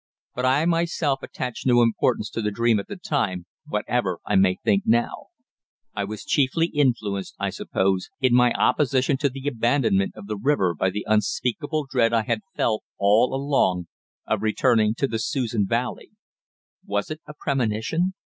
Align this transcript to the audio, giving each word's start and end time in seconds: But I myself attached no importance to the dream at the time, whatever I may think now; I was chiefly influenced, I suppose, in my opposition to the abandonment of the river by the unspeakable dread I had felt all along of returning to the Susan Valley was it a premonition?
But 0.33 0.45
I 0.47 0.65
myself 0.65 1.21
attached 1.21 1.67
no 1.67 1.83
importance 1.83 2.31
to 2.31 2.41
the 2.41 2.49
dream 2.49 2.79
at 2.79 2.87
the 2.87 2.95
time, 2.95 3.45
whatever 3.67 4.17
I 4.25 4.35
may 4.35 4.57
think 4.65 4.81
now; 4.87 5.27
I 5.93 6.05
was 6.05 6.25
chiefly 6.25 6.71
influenced, 6.73 7.35
I 7.37 7.51
suppose, 7.51 8.09
in 8.19 8.33
my 8.33 8.51
opposition 8.53 9.15
to 9.17 9.29
the 9.29 9.47
abandonment 9.47 10.13
of 10.15 10.25
the 10.25 10.37
river 10.37 10.73
by 10.73 10.89
the 10.89 11.05
unspeakable 11.07 11.85
dread 11.87 12.13
I 12.13 12.23
had 12.23 12.39
felt 12.55 12.83
all 12.97 13.35
along 13.35 13.89
of 14.25 14.41
returning 14.41 14.95
to 14.95 15.07
the 15.07 15.19
Susan 15.19 15.67
Valley 15.67 16.09
was 16.83 17.11
it 17.11 17.21
a 17.27 17.35
premonition? 17.39 18.15